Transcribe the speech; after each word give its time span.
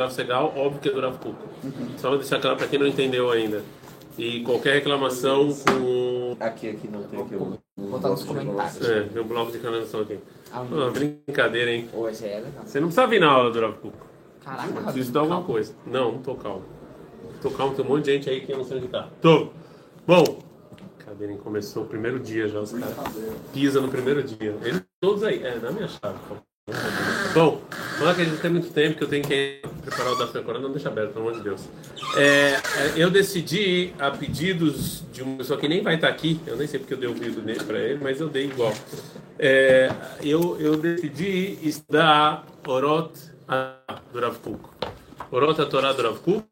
Rav 0.00 0.10
Segal, 0.12 0.52
óbvio 0.56 0.80
que 0.80 0.88
é 0.88 0.92
do 0.92 1.00
Rav 1.00 1.18
Kuk. 1.18 1.36
Só 1.98 2.08
vou 2.08 2.18
deixar 2.18 2.40
claro 2.40 2.56
para 2.56 2.66
quem 2.66 2.80
não 2.80 2.86
entendeu 2.86 3.30
ainda. 3.30 3.62
E 4.18 4.42
qualquer 4.42 4.74
reclamação 4.74 5.54
com. 5.54 6.36
Aqui, 6.40 6.70
aqui 6.70 6.88
não 6.88 7.04
tem 7.04 7.20
aqui. 7.20 7.34
Eu 7.34 7.58
Vou 7.76 7.90
botar 7.90 8.08
nos 8.08 8.24
comentários. 8.24 8.88
É, 8.88 9.04
meu 9.12 9.24
bloco 9.24 9.52
de 9.52 9.58
canalização 9.58 10.00
aqui. 10.00 10.18
Ah, 10.52 10.64
brincadeira, 10.92 11.70
hein? 11.70 11.88
Aí 11.92 12.28
é 12.28 12.40
legal. 12.40 12.64
Você 12.64 12.80
não 12.80 12.88
precisa 12.88 13.06
vir 13.06 13.20
na 13.20 13.30
aula 13.30 13.52
do 13.52 13.60
Rav 13.60 13.74
Kuk. 13.74 13.96
Caraca, 14.44 14.82
Preciso 14.82 15.12
dar 15.12 15.20
alguma 15.20 15.42
coisa. 15.42 15.74
Não, 15.86 16.12
não 16.12 16.18
tô 16.18 16.34
calmo. 16.34 16.64
Tô 17.40 17.50
calmo, 17.52 17.74
tem 17.74 17.84
um 17.84 17.88
monte 17.88 18.04
de 18.06 18.12
gente 18.12 18.28
aí 18.28 18.40
que 18.40 18.52
eu 18.52 18.58
não 18.58 18.64
sei 18.64 18.78
onde 18.78 18.88
tá. 18.88 19.08
Tô. 19.22 19.50
Bom, 20.06 20.42
Cadeirinho 21.04 21.38
começou 21.38 21.84
o 21.84 21.86
primeiro 21.86 22.18
dia 22.18 22.48
já, 22.48 22.58
os 22.58 22.72
caras. 22.72 22.96
Pisa 23.52 23.80
no 23.80 23.88
primeiro 23.88 24.22
dia. 24.24 24.56
Eles 24.62 24.82
todos 25.00 25.22
aí. 25.22 25.40
É, 25.42 25.56
dá 25.58 25.70
minha 25.70 25.86
chave. 25.86 26.18
Bom, 27.32 27.60
não 27.98 28.10
é 28.10 28.14
que 28.14 28.36
tem 28.36 28.50
muito 28.50 28.70
tempo 28.70 28.96
que 28.96 29.04
eu 29.04 29.08
tenho 29.08 29.24
que 29.24 29.60
preparar 29.82 30.12
o 30.12 30.16
da 30.16 30.42
Corona, 30.42 30.60
não 30.60 30.72
deixa 30.72 30.88
aberto, 30.88 31.12
pelo 31.12 31.28
amor 31.28 31.38
de 31.38 31.44
Deus. 31.44 31.68
É, 32.16 32.20
é, 32.20 32.60
eu 32.96 33.10
decidi, 33.10 33.92
a 33.98 34.10
pedidos 34.10 35.04
de 35.12 35.22
uma 35.22 35.36
pessoa 35.36 35.58
que 35.58 35.68
nem 35.68 35.82
vai 35.82 35.94
estar 35.94 36.08
aqui, 36.08 36.40
eu 36.46 36.56
nem 36.56 36.66
sei 36.66 36.80
porque 36.80 36.94
eu 36.94 36.98
dei 36.98 37.08
ouvido 37.08 37.42
nele 37.42 37.62
para 37.62 37.78
ele, 37.78 37.98
mas 38.02 38.20
eu 38.20 38.28
dei 38.28 38.46
igual. 38.46 38.72
É, 39.38 39.90
eu, 40.22 40.60
eu 40.60 40.76
decidi 40.76 41.58
estudar 41.62 42.46
Orot 42.66 43.12
do 44.12 44.20
Rav 44.20 44.36
Kuk. 44.38 44.60
Orot 45.30 45.60
a 45.60 45.66
Torá 45.66 45.92
do 45.92 46.02
Rav 46.02 46.18
Kuk. 46.18 46.44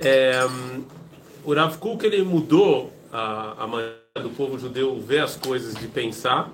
É, 0.00 0.32
o 1.44 1.54
Rav 1.54 1.76
Kuk 1.78 2.04
ele 2.06 2.22
mudou 2.22 2.92
a, 3.12 3.64
a 3.64 3.66
maneira 3.66 3.98
do 4.22 4.30
povo 4.30 4.58
judeu 4.58 5.00
ver 5.00 5.20
as 5.20 5.36
coisas, 5.36 5.74
de 5.74 5.86
pensar. 5.86 6.50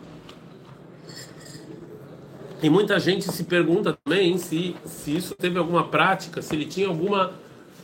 E 2.64 2.70
muita 2.70 2.98
gente 2.98 3.30
se 3.30 3.44
pergunta 3.44 3.94
também 4.02 4.38
se, 4.38 4.74
se 4.86 5.14
isso 5.14 5.34
teve 5.34 5.58
alguma 5.58 5.86
prática, 5.86 6.40
se 6.40 6.54
ele 6.54 6.64
tinha 6.64 6.88
alguma, 6.88 7.34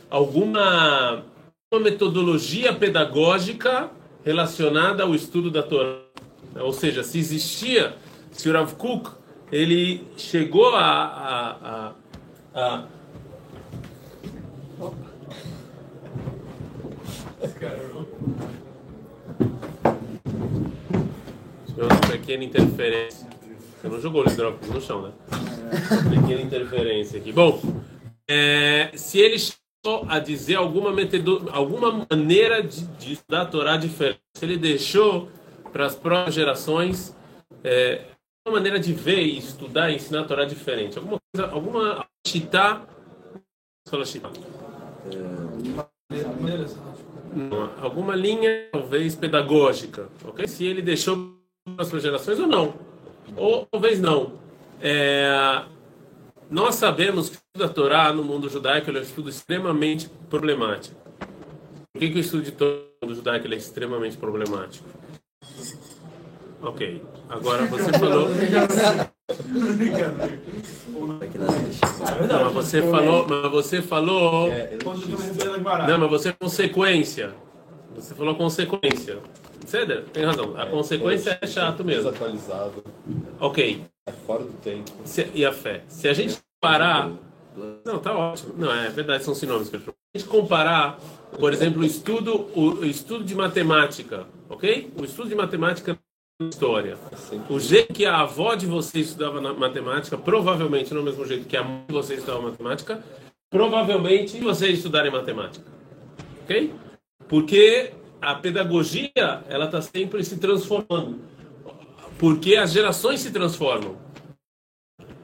alguma 0.09 1.23
uma 1.71 1.79
metodologia 1.79 2.73
pedagógica 2.73 3.91
relacionada 4.25 5.03
ao 5.03 5.13
estudo 5.13 5.51
da 5.51 5.61
Torá. 5.61 5.99
Ou 6.59 6.73
seja, 6.73 7.03
se 7.03 7.19
existia, 7.19 7.95
se 8.31 8.49
o 8.49 8.53
Rav 8.53 8.73
Kuk 8.73 9.11
ele 9.51 10.03
chegou 10.17 10.75
a, 10.75 10.95
a, 10.95 11.93
a, 12.55 12.65
a 12.65 12.83
Tivemos 21.67 21.99
pequena 22.09 22.43
interferência. 22.43 23.30
Você 23.81 23.89
não 23.89 23.99
jogou 23.99 24.23
o 24.23 24.29
hidrópolis 24.29 24.69
no 24.69 24.79
chão, 24.79 25.01
né? 25.01 25.11
pequena 26.07 26.39
interferência 26.39 27.19
aqui. 27.19 27.31
Bom, 27.31 27.59
é, 28.29 28.91
se 28.93 29.17
ele 29.17 29.39
chegou 29.39 30.05
a 30.07 30.19
dizer 30.19 30.55
alguma, 30.55 30.91
metodo, 30.91 31.49
alguma 31.51 32.05
maneira 32.07 32.61
de, 32.61 32.85
de 32.85 33.19
a 33.31 33.43
Torá 33.43 33.77
diferente, 33.77 34.19
se 34.37 34.45
ele 34.45 34.57
deixou 34.57 35.29
para 35.73 35.87
as 35.87 35.95
próximas 35.95 36.35
gerações 36.35 37.15
é, 37.63 38.01
uma 38.47 38.57
maneira 38.57 38.79
de 38.79 38.93
ver 38.93 39.21
e 39.21 39.39
estudar 39.39 39.89
e 39.89 39.95
ensinar 39.95 40.21
a 40.21 40.25
Torá 40.25 40.45
diferente, 40.45 40.99
alguma 40.99 41.17
coisa, 41.33 41.51
alguma 41.51 42.05
chita, 42.27 42.83
fala 43.89 44.05
chita. 44.05 44.29
Não, 47.33 47.71
alguma 47.81 48.15
linha 48.15 48.67
talvez 48.71 49.15
pedagógica, 49.15 50.07
ok? 50.23 50.47
Se 50.47 50.65
ele 50.65 50.83
deixou 50.83 51.35
para 51.75 51.97
as 51.97 52.03
gerações 52.03 52.39
ou 52.39 52.45
não, 52.45 52.90
ou 53.35 53.65
talvez 53.65 53.99
não. 53.99 54.33
É, 54.81 55.63
nós 56.49 56.75
sabemos 56.75 57.29
que 57.29 57.35
o 57.35 57.39
estudo 57.39 57.67
da 57.67 57.73
Torá 57.73 58.13
no 58.13 58.23
mundo 58.23 58.49
judaico 58.49 58.89
é 58.91 58.93
um 58.93 59.01
estudo 59.01 59.29
extremamente 59.29 60.09
problemático. 60.29 60.95
Por 61.93 61.99
que, 61.99 62.09
que 62.09 62.17
o 62.17 62.19
estudo 62.19 62.43
de 62.43 62.51
Torá 62.51 62.81
no 63.01 63.07
mundo 63.07 63.15
judaico 63.15 63.47
é 63.47 63.55
extremamente 63.55 64.17
problemático? 64.17 64.85
Ok. 66.61 67.01
Agora 67.29 67.65
você 67.65 67.91
falou. 67.97 68.29
Não, 72.27 72.43
mas 72.43 72.53
você 72.53 72.81
falou, 72.81 73.27
mas 73.27 73.51
você 73.51 73.81
falou. 73.81 74.49
Não, 75.87 75.97
mas 75.97 76.09
você 76.09 76.29
é 76.29 76.33
consequência. 76.33 77.33
Você 77.95 78.13
falou 78.13 78.35
consequência. 78.35 79.19
Ceder, 79.65 80.03
tem 80.11 80.25
razão. 80.25 80.53
A 80.57 80.65
consequência 80.65 81.37
é 81.41 81.47
chato 81.47 81.83
mesmo. 81.83 82.03
Desatualizado. 82.03 82.83
Ok. 83.39 83.83
É 84.07 84.11
fora 84.11 84.43
do 84.43 84.53
tempo. 84.53 84.91
Se- 85.05 85.29
e 85.33 85.45
a 85.45 85.53
fé? 85.53 85.83
Se 85.87 86.07
a 86.07 86.13
gente 86.13 86.37
parar. 86.59 87.11
Não, 87.85 87.99
tá 87.99 88.15
ótimo. 88.15 88.53
Não, 88.57 88.73
é 88.73 88.89
verdade, 88.89 89.23
são 89.23 89.35
sinônimos. 89.35 89.67
Se 89.67 89.75
a 89.75 89.79
gente 90.17 90.27
comparar, 90.27 90.99
por 91.39 91.53
exemplo, 91.53 91.81
o 91.81 91.85
estudo, 91.85 92.49
o, 92.55 92.85
estudo 92.85 93.23
de 93.23 93.35
matemática, 93.35 94.25
ok? 94.49 94.91
O 94.99 95.03
estudo 95.03 95.29
de 95.29 95.35
matemática 95.35 95.97
na 96.41 96.49
história. 96.49 96.97
O 97.49 97.59
jeito 97.59 97.93
que 97.93 98.05
a 98.05 98.19
avó 98.21 98.55
de 98.55 98.65
você 98.65 98.99
estudava 98.99 99.41
matemática, 99.53 100.17
provavelmente 100.17 100.91
não 100.93 100.99
é 100.99 101.03
o 101.03 101.05
mesmo 101.05 101.25
jeito 101.25 101.45
que 101.45 101.57
a 101.57 101.63
mãe 101.63 101.83
de 101.87 101.93
você 101.93 102.15
estudava 102.15 102.41
matemática, 102.41 103.03
provavelmente 103.49 104.39
vocês 104.39 104.77
estudarem 104.77 105.11
matemática. 105.11 105.65
Ok? 106.43 106.73
Porque 107.27 107.93
a 108.21 108.35
pedagogia, 108.35 109.11
ela 109.49 109.65
está 109.65 109.81
sempre 109.81 110.23
se 110.23 110.37
transformando. 110.37 111.19
Porque 112.19 112.55
as 112.55 112.71
gerações 112.71 113.19
se 113.19 113.31
transformam. 113.31 113.97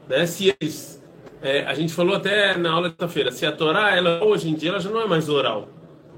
Né? 0.08 0.26
Se 0.26 0.54
eles, 0.60 1.02
é, 1.40 1.64
a 1.64 1.74
gente 1.74 1.92
falou 1.92 2.16
até 2.16 2.56
na 2.56 2.72
aula 2.72 2.88
de 2.88 2.96
quinta-feira, 2.96 3.30
se 3.30 3.46
a 3.46 3.52
Torá, 3.52 3.94
ela, 3.94 4.24
hoje 4.24 4.48
em 4.48 4.54
dia, 4.54 4.70
ela 4.70 4.80
já 4.80 4.90
não 4.90 5.00
é 5.00 5.06
mais 5.06 5.28
oral. 5.28 5.68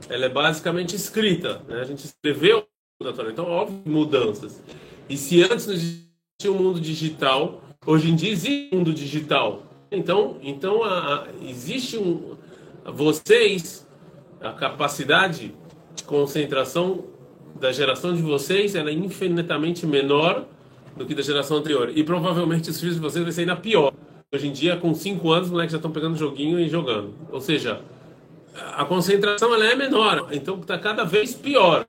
Ela 0.09 0.25
é 0.25 0.29
basicamente 0.29 0.97
escrita. 0.97 1.61
Né? 1.69 1.81
A 1.81 1.85
gente 1.85 2.05
escreveu 2.05 2.67
da 3.03 3.13
Torá. 3.13 3.31
Então, 3.31 3.45
óbvio, 3.45 3.83
mudanças. 3.85 4.63
E 5.09 5.17
se 5.17 5.43
antes 5.43 5.67
não 5.67 5.75
existia 5.75 6.01
um 6.51 6.55
mundo 6.55 6.81
digital, 6.81 7.63
hoje 7.85 8.11
em 8.11 8.17
dia 8.17 8.31
existe 8.31 8.71
um 8.73 8.79
mundo 8.79 8.95
digital. 8.95 9.63
Então, 9.93 10.39
então 10.41 10.83
a, 10.83 11.25
a- 11.25 11.27
existe 11.43 11.99
um. 11.99 12.37
Vocês, 12.87 13.87
a 14.41 14.53
capacidade 14.53 15.55
de 15.95 16.05
concentração 16.05 17.05
da 17.59 17.73
geração 17.73 18.15
de 18.15 18.23
vocês 18.23 18.75
é 18.75 18.93
infinitamente 18.93 19.87
menor 19.87 20.47
do 20.97 21.07
que 21.07 21.15
da 21.15 21.23
geração 21.23 21.59
anterior. 21.59 21.91
E 21.95 22.03
provavelmente 22.03 22.71
os 22.71 22.79
filhos 22.79 22.97
de 22.97 23.01
vocês 23.01 23.23
vai 23.23 23.33
ser 23.33 23.43
ainda 23.43 23.57
pior. 23.57 23.93
Hoje 24.33 24.49
em 24.49 24.53
dia, 24.53 24.77
com 24.77 24.95
5 24.95 25.31
anos, 25.31 25.47
os 25.47 25.53
moleques 25.53 25.73
já 25.73 25.79
estão 25.79 25.91
pegando 25.91 26.17
joguinho 26.17 26.59
e 26.61 26.69
jogando. 26.69 27.15
Ou 27.33 27.41
seja, 27.41 27.81
a 28.55 28.85
concentração 28.85 29.53
ela 29.55 29.67
é 29.67 29.75
menor. 29.75 30.29
Então 30.31 30.59
está 30.61 30.79
cada 30.79 31.05
vez 31.05 31.35
pior. 31.35 31.85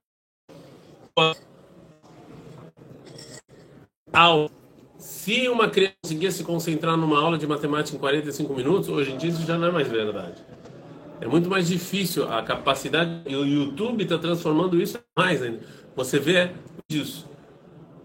Ao, 4.14 4.50
se 4.98 5.48
uma 5.48 5.70
criança 5.70 5.96
conseguia 6.04 6.32
se 6.32 6.44
concentrar 6.44 6.98
numa 6.98 7.20
aula 7.20 7.38
de 7.38 7.48
matemática 7.48 7.96
em 7.96 8.00
45 8.00 8.54
minutos, 8.54 8.90
hoje 8.90 9.12
em 9.12 9.18
dia 9.18 9.30
isso 9.30 9.46
já 9.46 9.58
não 9.58 9.68
é 9.68 9.72
mais 9.72 9.88
verdade. 9.88 10.42
É 11.22 11.28
muito 11.28 11.48
mais 11.48 11.68
difícil 11.68 12.28
a 12.28 12.42
capacidade. 12.42 13.22
E 13.28 13.36
o 13.36 13.46
YouTube 13.46 14.04
está 14.04 14.18
transformando 14.18 14.82
isso 14.82 15.00
mais 15.16 15.42
ainda. 15.42 15.60
Você 15.96 16.20
vê 16.20 16.52
vídeos 16.90 17.26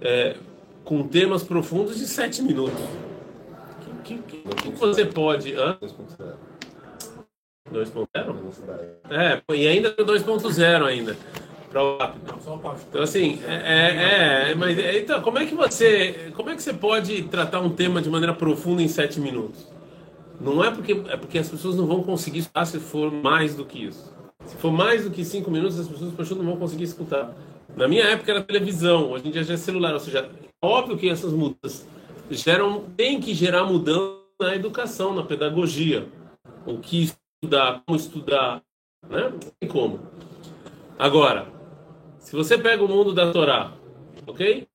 é, 0.03 0.37
com 0.85 1.03
temas 1.09 1.43
profundos 1.43 1.99
de 1.99 2.07
7 2.07 2.43
minutos. 2.43 2.79
O 2.79 4.03
que, 4.03 4.19
que, 4.19 4.37
que, 4.37 4.71
que 4.71 4.71
você 4.79 5.07
pode. 5.07 5.55
Hã? 5.55 5.79
2.0? 7.73 8.07
É, 9.11 9.43
e 9.55 9.67
ainda 9.67 9.95
no 9.99 10.05
2.0 10.05 10.85
ainda. 10.85 11.17
Então 12.89 13.03
assim, 13.03 13.41
é, 13.47 13.55
é, 13.55 14.51
é, 14.51 14.55
mas 14.55 14.79
é, 14.79 14.99
então, 14.99 15.21
como 15.21 15.39
é 15.39 15.47
que 15.47 15.55
você, 15.55 16.33
como 16.35 16.49
é 16.49 16.55
que 16.57 16.63
você 16.63 16.73
pode 16.73 17.25
tratar 17.25 17.61
um 17.61 17.71
tema 17.71 18.01
de 18.01 18.09
maneira 18.09 18.33
profunda 18.33 18.83
em 18.83 18.89
sete 18.89 19.21
minutos? 19.21 19.67
Não 20.41 20.63
é 20.63 20.71
porque 20.71 20.93
é 20.93 21.17
porque 21.17 21.39
as 21.39 21.49
pessoas 21.49 21.77
não 21.77 21.87
vão 21.87 22.03
conseguir 22.03 22.41
escutar 22.41 22.67
se 22.67 22.79
for 22.79 23.11
mais 23.11 23.55
do 23.55 23.65
que 23.65 23.85
isso. 23.85 24.15
Se 24.45 24.57
for 24.57 24.71
mais 24.71 25.05
do 25.05 25.11
que 25.11 25.25
cinco 25.25 25.51
minutos, 25.51 25.79
as 25.79 25.89
pessoas 25.89 26.39
não 26.39 26.45
vão 26.45 26.57
conseguir 26.57 26.85
escutar. 26.85 27.35
Na 27.77 27.89
minha 27.89 28.05
época 28.05 28.31
era 28.31 28.43
televisão, 28.43 29.11
hoje 29.11 29.29
em 29.29 29.31
dia 29.31 29.45
já 29.45 29.55
é 29.55 29.57
celular, 29.57 29.93
ou 29.93 30.01
seja, 30.01 30.31
óbvio 30.63 30.97
que 30.97 31.09
essas 31.09 31.33
mudanças 31.33 31.87
geram, 32.31 32.85
tem 32.97 33.21
que 33.21 33.35
gerar 33.35 33.65
mudança 33.65 34.17
na 34.41 34.55
educação, 34.55 35.15
na 35.15 35.23
pedagogia. 35.23 36.07
O 36.65 36.79
que 36.79 37.15
estudar, 37.43 37.83
como 37.85 37.97
estudar, 37.97 38.63
né? 39.09 39.31
Não 39.31 39.39
tem 39.61 39.69
como. 39.69 40.01
Agora, 40.99 41.49
se 42.19 42.35
você 42.35 42.57
pega 42.57 42.83
o 42.83 42.89
mundo 42.89 43.13
da 43.13 43.31
Torá, 43.31 43.73
ok? 44.27 44.66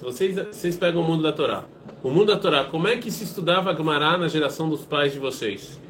Vocês, 0.00 0.34
vocês 0.34 0.76
pegam 0.76 1.00
o 1.00 1.04
mundo 1.04 1.22
da 1.22 1.32
Torá, 1.32 1.64
o 2.02 2.10
mundo 2.10 2.26
da 2.26 2.36
Torá, 2.36 2.64
como 2.64 2.86
é 2.86 2.96
que 2.96 3.10
se 3.10 3.24
estudava 3.24 3.74
Gemara 3.74 4.18
na 4.18 4.28
geração 4.28 4.68
dos 4.68 4.84
pais 4.84 5.12
de 5.12 5.18
vocês? 5.18 5.80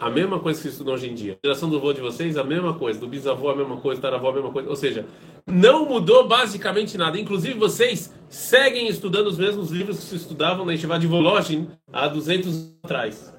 A 0.00 0.08
mesma 0.08 0.38
coisa 0.38 0.60
que 0.60 0.68
se 0.68 0.72
estuda 0.72 0.92
hoje 0.92 1.08
em 1.08 1.14
dia. 1.14 1.38
A 1.42 1.46
geração 1.46 1.68
do 1.68 1.76
avô 1.76 1.92
de 1.92 2.00
vocês, 2.00 2.36
a 2.36 2.44
mesma 2.44 2.74
coisa. 2.74 3.00
Do 3.00 3.08
bisavô, 3.08 3.50
a 3.50 3.56
mesma 3.56 3.78
coisa. 3.78 4.00
Taravó, 4.00 4.30
a 4.30 4.32
mesma 4.32 4.52
coisa. 4.52 4.68
Ou 4.68 4.76
seja, 4.76 5.04
não 5.44 5.86
mudou 5.86 6.28
basicamente 6.28 6.96
nada. 6.96 7.18
Inclusive, 7.18 7.58
vocês 7.58 8.14
seguem 8.28 8.86
estudando 8.86 9.26
os 9.26 9.36
mesmos 9.36 9.70
livros 9.70 9.98
que 9.98 10.04
se 10.04 10.16
estudavam 10.16 10.64
na 10.64 10.72
Yeshiva 10.72 10.98
de 10.98 11.08
Volozhin 11.08 11.68
há 11.92 12.06
200 12.06 12.46
anos 12.48 12.74
atrás. 12.82 13.34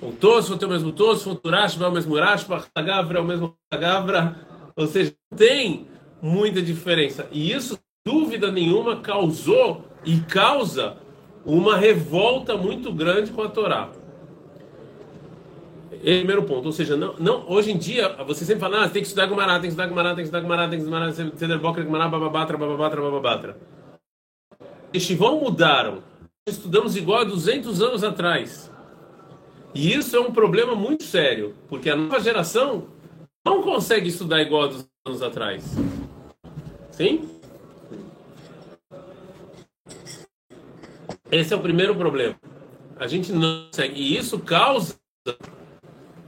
O 0.00 0.12
Tosfot 0.12 0.62
é 0.62 0.66
o 0.66 0.70
mesmo 0.70 0.92
Tosfot, 0.92 1.40
o 1.42 1.50
Rashba 1.50 1.86
é 1.86 1.88
o 1.88 1.92
mesmo 1.92 2.14
Rashba, 2.16 2.64
a 2.74 2.82
Gavra 2.82 3.18
é 3.18 3.22
o 3.22 3.24
mesmo 3.24 3.56
Gavra. 3.72 4.36
Ou 4.76 4.86
seja, 4.86 5.14
tem 5.34 5.86
muita 6.24 6.62
diferença. 6.62 7.28
E 7.30 7.52
isso, 7.52 7.78
dúvida 8.02 8.50
nenhuma, 8.50 8.96
causou 8.96 9.84
e 10.06 10.20
causa 10.20 10.96
uma 11.44 11.76
revolta 11.76 12.56
muito 12.56 12.90
grande 12.90 13.30
com 13.30 13.42
a 13.42 13.48
Torá. 13.50 13.90
Esse 15.92 16.18
primeiro 16.18 16.44
ponto, 16.44 16.66
ou 16.66 16.72
seja, 16.72 16.96
não, 16.96 17.14
não, 17.18 17.46
hoje 17.46 17.72
em 17.72 17.76
dia 17.76 18.08
você 18.24 18.44
sempre 18.44 18.60
fala, 18.60 18.84
ah, 18.84 18.88
tem 18.88 19.02
que 19.02 19.08
estudar 19.08 19.26
Gumará, 19.26 19.54
tem 19.54 19.62
que 19.62 19.68
estudar 19.68 19.86
Gumará, 19.86 20.08
tem 20.10 20.16
que 20.16 20.22
estudar 20.22 20.40
Gumará, 20.40 20.62
tem 20.62 20.78
que 20.78 20.84
estudar 20.84 20.98
Gumará, 20.98 21.12
Seder 21.36 21.58
Boker, 21.58 21.84
Gumará, 21.84 22.08
bababatra, 22.08 22.56
bababatra, 22.56 23.02
bababatra. 23.02 23.56
Estivão 24.94 25.40
mudaram. 25.40 26.02
Estudamos 26.48 26.96
igual 26.96 27.20
a 27.20 27.24
200 27.24 27.82
anos 27.82 28.02
atrás. 28.02 28.70
E 29.74 29.92
isso 29.92 30.16
é 30.16 30.20
um 30.20 30.32
problema 30.32 30.74
muito 30.74 31.04
sério, 31.04 31.54
porque 31.68 31.90
a 31.90 31.96
nova 31.96 32.20
geração 32.20 32.86
não 33.44 33.62
consegue 33.62 34.08
estudar 34.08 34.40
igual 34.40 34.64
a 34.64 34.66
200 34.68 34.88
anos 35.06 35.22
atrás. 35.22 35.76
Sim? 36.96 37.28
Esse 41.30 41.52
é 41.52 41.56
o 41.56 41.60
primeiro 41.60 41.96
problema. 41.96 42.36
A 42.96 43.08
gente 43.08 43.32
não 43.32 43.66
consegue. 43.66 44.00
E 44.00 44.16
isso 44.16 44.38
causa 44.38 44.94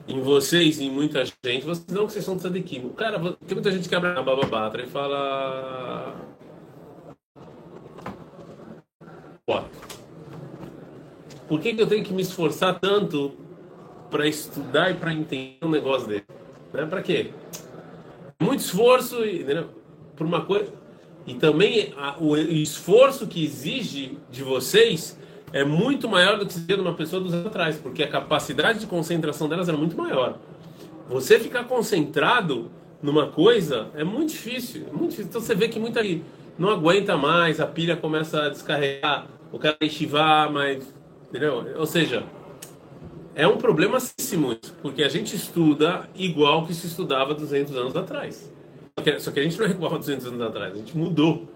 em 0.09 0.21
vocês 0.21 0.81
em 0.81 0.91
muita 0.91 1.25
gente, 1.25 1.65
vocês 1.65 1.87
não 1.89 2.07
que 2.07 2.13
vocês 2.13 2.25
são 2.25 2.37
tzadikim. 2.37 2.89
Cara, 2.91 3.19
tem 3.19 3.55
muita 3.55 3.71
gente 3.71 3.89
que 3.89 3.95
abre 3.95 4.11
a 4.11 4.23
bababatra 4.23 4.83
e 4.83 4.87
fala. 4.89 6.17
Por 11.47 11.61
que, 11.61 11.75
que 11.75 11.83
eu 11.83 11.87
tenho 11.87 12.05
que 12.05 12.13
me 12.13 12.23
esforçar 12.23 12.81
tanto 12.81 13.37
para 14.11 14.27
estudar 14.27 14.91
e 14.91 14.95
para 14.95 15.13
entender 15.13 15.59
um 15.63 15.71
negócio 15.71 16.09
dele? 16.09 16.25
Né? 16.73 16.85
Para 16.87 17.03
quê? 17.03 17.31
Muito 18.43 18.61
esforço 18.61 19.25
e, 19.25 19.43
entendeu? 19.43 19.86
Por 20.17 20.27
uma 20.27 20.45
coisa. 20.45 20.73
E 21.27 21.35
também 21.35 21.93
a, 21.97 22.17
o 22.19 22.37
esforço 22.37 23.27
que 23.27 23.45
exige 23.45 24.19
de 24.31 24.43
vocês 24.43 25.19
é 25.53 25.65
muito 25.65 26.09
maior 26.09 26.39
do 26.39 26.47
que 26.47 26.53
seria 26.53 26.77
de 26.77 26.83
uma 26.83 26.95
pessoa 26.95 27.23
dos 27.23 27.33
anos 27.33 27.47
atrás, 27.47 27.77
porque 27.77 28.03
a 28.03 28.09
capacidade 28.09 28.81
de 28.81 28.87
concentração 28.87 29.49
delas 29.49 29.69
era 29.69 29.77
muito 29.77 29.97
maior. 29.97 30.39
Você 31.09 31.39
ficar 31.39 31.65
concentrado 31.65 32.71
numa 33.03 33.29
coisa 33.29 33.89
é 33.95 34.05
muito 34.05 34.31
difícil, 34.31 34.87
é 34.89 34.93
muito 34.93 35.11
difícil. 35.11 35.29
Então 35.29 35.41
você 35.41 35.55
vê 35.55 35.69
que 35.69 35.79
muita 35.79 36.03
gente 36.03 36.25
não 36.59 36.71
aguenta 36.71 37.17
mais, 37.17 37.61
a 37.61 37.67
pilha 37.67 37.97
começa 37.97 38.43
a 38.43 38.49
descarregar, 38.49 39.27
o 39.53 39.59
cara 39.59 39.77
estivar, 39.81 40.51
mas 40.51 40.95
entendeu? 41.29 41.65
Ou 41.77 41.87
seja, 41.87 42.25
é 43.35 43.47
um 43.47 43.59
problema 43.59 44.01
sério, 44.01 44.59
porque 44.81 45.03
a 45.03 45.09
gente 45.09 45.37
estuda 45.37 46.09
igual 46.15 46.67
que 46.67 46.73
se 46.73 46.87
estudava 46.87 47.35
200 47.35 47.77
anos 47.77 47.97
atrás. 47.97 48.53
Só 49.19 49.31
que 49.31 49.41
a 49.41 49.43
gente 49.43 49.59
não 49.59 49.67
é 49.67 49.71
igual 49.71 49.95
a 49.95 49.99
200 49.99 50.27
anos 50.27 50.41
atrás, 50.41 50.75
a 50.75 50.77
gente 50.77 50.97
mudou. 50.97 51.47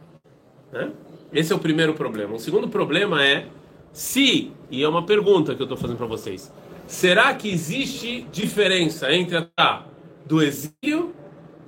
Né? 0.73 0.93
Esse 1.33 1.53
é 1.53 1.57
o 1.57 1.59
primeiro 1.59 1.95
problema. 1.95 2.35
O 2.35 2.39
segundo 2.39 2.69
problema 2.69 3.25
é 3.25 3.47
se, 3.93 4.53
e 4.71 4.83
é 4.83 4.89
uma 4.89 5.05
pergunta 5.05 5.55
que 5.55 5.63
eu 5.63 5.65
estou 5.65 5.77
fazendo 5.77 5.97
para 5.97 6.07
vocês, 6.07 6.53
será 6.87 7.35
que 7.35 7.51
existe 7.51 8.23
diferença 8.33 9.13
entre 9.13 9.37
a 9.37 9.43
Torá 9.43 9.87
do 10.25 10.43
exílio 10.43 11.15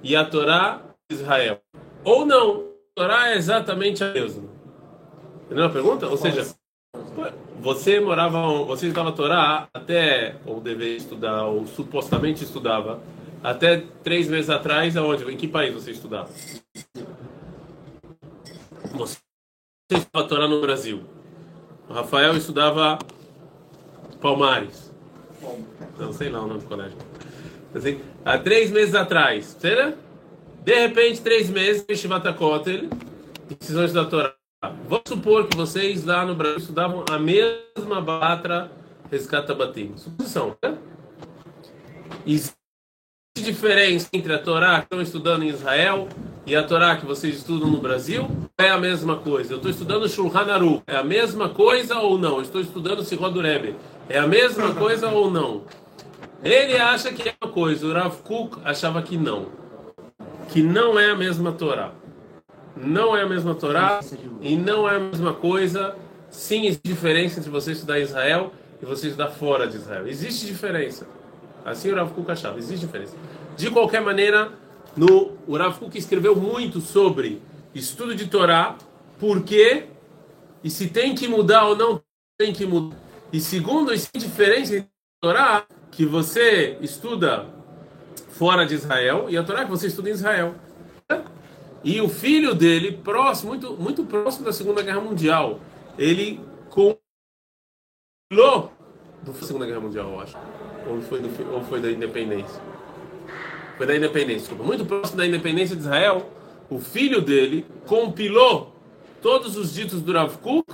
e 0.02 0.14
a 0.14 0.24
Torá 0.24 0.80
de 1.10 1.16
Israel? 1.16 1.60
Ou 2.04 2.24
não? 2.24 2.64
A 2.96 3.00
Torá 3.00 3.30
é 3.30 3.36
exatamente 3.36 4.04
a 4.04 4.12
mesma. 4.12 4.44
Entendeu 5.46 5.64
a 5.64 5.70
pergunta? 5.70 6.08
Ou 6.08 6.16
seja, 6.16 6.46
você 7.60 8.00
morava, 8.00 8.40
você 8.64 8.86
estudava 8.86 9.10
a 9.10 9.12
Torá 9.12 9.68
até, 9.72 10.36
ou 10.44 10.60
deveria 10.60 10.96
estudar, 10.96 11.44
ou 11.44 11.66
supostamente 11.66 12.42
estudava, 12.42 13.00
até 13.42 13.84
três 14.02 14.28
meses 14.28 14.48
atrás, 14.48 14.96
aonde? 14.96 15.24
Em 15.24 15.36
que 15.36 15.48
país 15.48 15.74
você 15.74 15.90
estudava? 15.90 16.30
Você 18.92 19.18
estudava 19.90 20.28
Torá 20.28 20.48
no 20.48 20.60
Brasil. 20.60 21.02
O 21.88 21.92
Rafael 21.92 22.36
estudava 22.36 22.98
Palmares. 24.20 24.92
Não 25.98 26.12
sei 26.12 26.30
lá 26.30 26.42
o 26.42 26.46
nome 26.46 26.60
do 26.60 26.66
colégio. 26.66 26.96
Assim, 27.74 28.00
há 28.24 28.38
três 28.38 28.70
meses 28.70 28.94
atrás, 28.94 29.56
será? 29.58 29.94
De 30.62 30.74
repente, 30.74 31.20
três 31.20 31.50
meses, 31.50 31.84
Shivata 31.98 32.32
Kotel, 32.32 32.88
decisões 33.58 33.92
da 33.92 34.04
Torá. 34.04 34.34
Vamos 34.88 35.08
supor 35.08 35.48
que 35.48 35.56
vocês 35.56 36.04
lá 36.04 36.24
no 36.24 36.36
Brasil 36.36 36.58
estudavam 36.58 37.04
a 37.10 37.18
mesma 37.18 38.00
batra 38.00 38.70
rescata 39.10 39.54
batim. 39.54 39.92
Suposição, 39.96 40.56
né? 40.62 40.78
Existe 42.24 42.61
diferença 43.42 44.08
entre 44.12 44.32
a 44.32 44.38
Torá 44.38 44.78
que 44.78 44.84
estão 44.84 45.02
estudando 45.02 45.42
em 45.42 45.48
Israel 45.48 46.08
e 46.46 46.56
a 46.56 46.62
Torá 46.62 46.96
que 46.96 47.04
vocês 47.04 47.36
estudam 47.36 47.68
no 47.68 47.78
Brasil 47.78 48.28
é 48.58 48.70
a 48.70 48.78
mesma 48.78 49.16
coisa. 49.16 49.52
Eu 49.52 49.56
estou 49.56 49.70
estudando 49.70 50.08
Shulchan 50.08 50.52
Aruch. 50.52 50.82
É 50.86 50.96
a 50.96 51.04
mesma 51.04 51.48
coisa 51.48 51.98
ou 51.98 52.18
não? 52.18 52.36
Eu 52.36 52.42
estou 52.42 52.60
estudando 52.60 53.04
Sirot 53.04 53.38
Rebbe. 53.40 53.76
É 54.08 54.18
a 54.18 54.26
mesma 54.26 54.74
coisa 54.74 55.08
ou 55.08 55.30
não? 55.30 55.62
Ele 56.42 56.76
acha 56.76 57.12
que 57.12 57.28
é 57.28 57.34
uma 57.42 57.52
coisa. 57.52 57.86
O 57.86 57.92
Rav 57.92 58.16
Kuk 58.22 58.58
achava 58.64 59.00
que 59.02 59.16
não. 59.16 59.46
Que 60.48 60.62
não 60.62 60.98
é 60.98 61.10
a 61.10 61.16
mesma 61.16 61.52
Torá. 61.52 61.92
Não 62.76 63.16
é 63.16 63.22
a 63.22 63.26
mesma 63.26 63.54
Torá 63.54 64.00
e 64.40 64.56
não 64.56 64.88
é 64.88 64.96
a 64.96 65.00
mesma 65.00 65.34
coisa. 65.34 65.94
Sim, 66.30 66.66
existe 66.66 66.88
diferença 66.88 67.38
entre 67.38 67.50
você 67.50 67.72
estudar 67.72 68.00
em 68.00 68.02
Israel 68.02 68.52
e 68.82 68.86
você 68.86 69.08
estudar 69.08 69.28
fora 69.28 69.66
de 69.66 69.76
Israel. 69.76 70.08
Existe 70.08 70.46
diferença. 70.46 71.06
Assim 71.64 71.90
o 71.90 71.94
Rav 71.94 72.12
Kuk 72.12 72.30
achava. 72.30 72.58
Existe 72.58 72.86
diferença. 72.86 73.16
De 73.56 73.70
qualquer 73.70 74.00
maneira, 74.00 74.52
no, 74.96 75.32
o 75.46 75.56
Rav 75.56 75.78
Kuk 75.78 75.96
escreveu 75.96 76.34
muito 76.36 76.80
sobre 76.80 77.40
estudo 77.74 78.14
de 78.14 78.26
Torá, 78.26 78.76
por 79.18 79.42
quê 79.42 79.86
e 80.62 80.70
se 80.70 80.88
tem 80.88 81.14
que 81.14 81.26
mudar 81.28 81.64
ou 81.66 81.76
não 81.76 82.02
tem 82.38 82.52
que 82.52 82.66
mudar. 82.66 82.96
E 83.32 83.40
segundo, 83.40 83.92
existe 83.92 84.18
diferença 84.18 84.76
entre 84.76 84.88
a 84.88 85.26
Torá 85.26 85.66
que 85.90 86.04
você 86.04 86.76
estuda 86.80 87.48
fora 88.30 88.66
de 88.66 88.74
Israel 88.74 89.26
e 89.28 89.36
a 89.36 89.42
Torá 89.42 89.64
que 89.64 89.70
você 89.70 89.86
estuda 89.86 90.08
em 90.08 90.12
Israel. 90.12 90.54
E 91.84 92.00
o 92.00 92.08
filho 92.08 92.54
dele, 92.54 92.92
próximo, 92.92 93.50
muito, 93.50 93.72
muito 93.74 94.04
próximo 94.04 94.44
da 94.44 94.52
Segunda 94.52 94.82
Guerra 94.82 95.00
Mundial, 95.00 95.58
ele 95.98 96.40
compilou 96.70 97.00
da 99.24 99.32
Segunda 99.34 99.66
Guerra 99.66 99.80
Mundial, 99.80 100.10
eu 100.10 100.20
acho. 100.20 100.36
Ou 100.86 101.00
foi, 101.02 101.20
do, 101.20 101.54
ou 101.54 101.62
foi 101.62 101.80
da 101.80 101.90
independência 101.90 102.60
foi 103.76 103.86
da 103.86 103.96
independência, 103.96 104.40
desculpa, 104.40 104.64
muito 104.64 104.84
próximo 104.84 105.16
da 105.16 105.26
independência 105.26 105.74
de 105.74 105.82
Israel, 105.82 106.30
o 106.70 106.78
filho 106.78 107.20
dele 107.20 107.66
compilou 107.86 108.74
todos 109.20 109.56
os 109.56 109.74
ditos 109.74 110.00
do 110.00 110.12
Rav 110.12 110.36
Kuk 110.38 110.72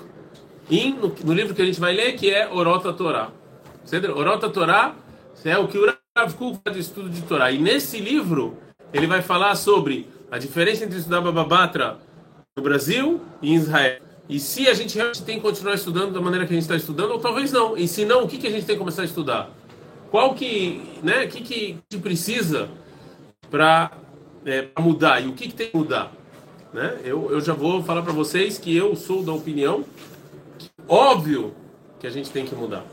em, 0.70 0.92
no, 0.94 1.14
no, 1.24 1.32
livro 1.32 1.54
que 1.54 1.62
a 1.62 1.64
gente 1.64 1.80
vai 1.80 1.94
ler, 1.94 2.12
que 2.16 2.30
é 2.30 2.48
Orota 2.52 2.92
Torá. 2.92 3.30
Orota 4.14 4.50
Torá 4.50 4.94
é 5.42 5.56
o 5.56 5.66
que 5.66 5.78
o 5.78 5.86
Rav 6.16 6.34
Kuk 6.34 6.58
faz 6.62 6.76
de 6.76 6.82
estudo 6.82 7.08
de 7.08 7.22
Torá. 7.22 7.50
E 7.50 7.58
nesse 7.58 7.98
livro, 7.98 8.58
ele 8.92 9.06
vai 9.06 9.22
falar 9.22 9.54
sobre 9.54 10.06
a 10.30 10.38
diferença 10.38 10.84
entre 10.84 10.98
estudar 10.98 11.22
Bababatra 11.22 11.98
no 12.56 12.62
Brasil 12.62 13.20
e 13.40 13.52
em 13.52 13.54
Israel. 13.54 14.07
E 14.28 14.38
se 14.38 14.68
a 14.68 14.74
gente 14.74 14.94
realmente 14.94 15.22
tem 15.22 15.36
que 15.36 15.42
continuar 15.42 15.74
estudando 15.74 16.12
da 16.12 16.20
maneira 16.20 16.46
que 16.46 16.52
a 16.52 16.56
gente 16.56 16.64
está 16.64 16.76
estudando, 16.76 17.12
ou 17.12 17.18
talvez 17.18 17.50
não. 17.50 17.76
E 17.76 17.88
se 17.88 18.04
não, 18.04 18.24
o 18.24 18.28
que, 18.28 18.38
que 18.38 18.46
a 18.46 18.50
gente 18.50 18.66
tem 18.66 18.74
que 18.74 18.78
começar 18.78 19.02
a 19.02 19.06
estudar? 19.06 19.50
Qual 20.10 20.34
que, 20.34 20.82
né, 21.02 21.24
o 21.24 21.28
que, 21.28 21.78
que 21.88 21.98
precisa 21.98 22.68
para 23.50 23.90
é, 24.44 24.68
mudar. 24.78 25.22
E 25.22 25.28
o 25.28 25.32
que, 25.32 25.48
que, 25.48 25.54
tem 25.54 25.70
que 25.70 25.76
mudar? 25.76 26.12
Né? 26.72 26.98
Eu, 27.04 27.30
eu 27.30 27.40
já 27.40 27.52
vou 27.52 27.82
falar 27.82 28.02
para 28.02 28.12
vocês 28.12 28.58
que 28.58 28.74
eu 28.76 28.94
sou 28.94 29.22
da 29.22 29.32
opinião 29.32 29.84
que, 30.58 30.68
óbvio 30.86 31.54
que 31.98 32.06
a 32.06 32.10
gente 32.10 32.30
tem 32.30 32.44
que 32.44 32.54
mudar. 32.54 32.84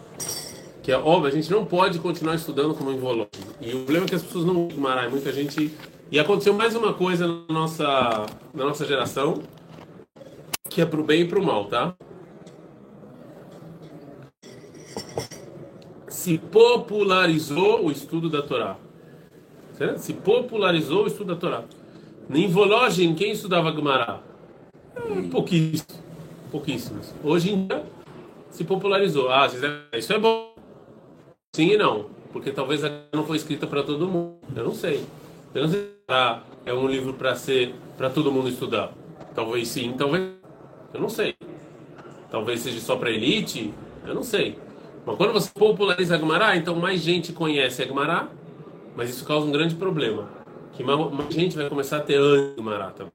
Que 0.82 0.92
é 0.92 0.98
óbvio, 0.98 1.28
a 1.28 1.32
gente 1.32 1.50
não 1.50 1.66
pode 1.66 2.00
continuar 2.00 2.36
estudando 2.36 2.76
como 2.76 2.92
involante. 2.92 3.40
E 3.60 3.72
o 3.74 3.84
problema 3.84 4.06
é 4.06 4.10
que 4.10 4.16
as 4.16 4.22
pessoas 4.22 4.46
não 4.46 4.68
ignoram. 4.70 5.10
Muita 5.10 5.32
gente. 5.34 5.74
E 6.12 6.20
aconteceu 6.20 6.54
mais 6.54 6.76
uma 6.76 6.94
coisa 6.94 7.28
na 7.28 7.54
nossa, 7.54 8.26
na 8.54 8.66
nossa 8.66 8.86
geração, 8.86 9.42
que 10.76 10.82
é 10.82 10.86
pro 10.86 11.06
bem 11.06 11.22
e 11.22 11.26
pro 11.26 11.42
mal, 11.42 11.68
tá? 11.68 11.96
Se 16.10 16.38
popularizou 16.38 17.86
o 17.86 17.92
estudo 17.92 18.30
da 18.30 18.42
Torá. 18.42 18.76
Certo? 19.72 20.00
Se 20.00 20.12
popularizou 20.12 21.06
o 21.06 21.08
estudo 21.08 21.34
da 21.34 21.40
Torá. 21.40 21.64
Nem 22.28 22.50
Vologem, 22.50 23.16
quem 23.16 23.32
estudava 23.32 23.72
Gemara? 23.72 24.22
É, 24.98 25.30
pouquíssimos. 25.30 26.04
Pouquíssimos. 26.52 27.14
Hoje 27.24 27.54
em 27.54 27.68
dia, 27.68 27.86
se 28.50 28.66
popularizou. 28.66 29.32
Ah, 29.32 29.48
isso 29.94 30.12
é 30.12 30.20
bom. 30.20 30.56
Sim 31.56 31.70
e 31.72 31.78
não. 31.78 32.08
Porque 32.34 32.52
talvez 32.52 32.82
não 33.14 33.26
foi 33.26 33.38
escrita 33.38 33.66
para 33.66 33.82
todo 33.82 34.10
mundo. 34.10 34.40
Eu 34.54 34.66
não 34.66 34.76
sei. 34.76 35.06
Eu 35.54 35.64
não 35.64 35.70
sei 35.70 35.84
se 35.84 36.70
é 36.70 36.74
um 36.74 36.86
livro 36.86 37.14
para 37.14 37.34
ser 37.34 37.74
para 37.98 38.10
todo 38.10 38.30
mundo 38.30 38.50
estudar. 38.50 38.92
Talvez 39.34 39.70
sim, 39.70 39.94
talvez. 39.98 40.36
Eu 40.96 41.02
não 41.02 41.10
sei. 41.10 41.36
Talvez 42.32 42.62
seja 42.62 42.80
só 42.80 42.96
para 42.96 43.12
elite. 43.12 43.74
Eu 44.08 44.16
não 44.16 44.24
sei. 44.24 44.58
Mas 45.06 45.18
quando 45.18 45.34
você 45.34 45.50
populariza 45.54 46.16
a 46.16 46.18
Gemara, 46.18 46.56
então 46.56 46.76
mais 46.76 47.02
gente 47.02 47.34
conhece 47.34 47.84
a 47.84 47.86
Gemara, 47.86 48.30
mas 48.96 49.10
isso 49.10 49.26
causa 49.26 49.46
um 49.46 49.52
grande 49.52 49.76
problema. 49.76 50.30
Que 50.72 50.84
mais, 50.84 51.34
gente 51.34 51.56
vai 51.56 51.70
começar 51.70 51.98
a 51.98 52.02
ter 52.02 52.16
ânimo 52.16 52.50
de 52.52 52.56
Gemara 52.56 52.92
também. 52.92 53.14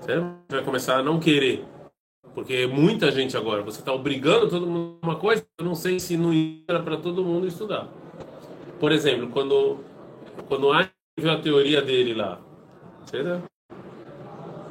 Certo? 0.00 0.26
Vai 0.48 0.64
começar 0.64 0.98
a 0.98 1.02
não 1.02 1.20
querer. 1.20 1.64
Porque 2.34 2.66
muita 2.66 3.10
gente 3.10 3.36
agora, 3.36 3.62
você 3.62 3.80
está 3.80 3.92
obrigando 3.92 4.48
todo 4.48 4.66
mundo 4.66 4.98
a 5.02 5.06
uma 5.06 5.16
coisa, 5.16 5.44
eu 5.58 5.64
não 5.64 5.74
sei 5.74 6.00
se 6.00 6.16
não 6.16 6.30
era 6.66 6.80
para 6.80 6.96
todo 6.96 7.24
mundo 7.24 7.46
estudar. 7.46 7.88
Por 8.80 8.92
exemplo, 8.92 9.28
quando, 9.28 9.78
quando 10.46 10.72
Einstein 10.72 10.92
viu 11.18 11.30
a 11.30 11.38
teoria 11.38 11.82
dele 11.82 12.14
lá, 12.14 12.40
certo? 13.06 13.47